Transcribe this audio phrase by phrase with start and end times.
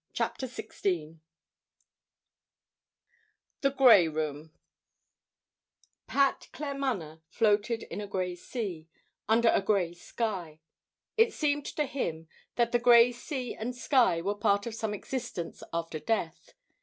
[0.13, 1.19] CHAPTER XVI
[3.61, 4.51] THE GREY ROOM
[6.07, 8.87] Pat Claremanagh floated in a grey sea,
[9.29, 10.59] under a grey sky.
[11.17, 15.61] It seemed to him that the grey sea and sky were part of some existence
[15.71, 16.55] after death.